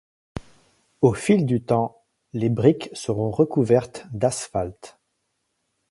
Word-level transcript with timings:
Au 1.01 1.13
fil 1.13 1.45
du 1.45 1.61
temps, 1.63 2.03
les 2.33 2.49
briques 2.49 2.89
seront 2.91 3.29
recouvertes 3.29 4.07
d'asphalte. 4.13 4.97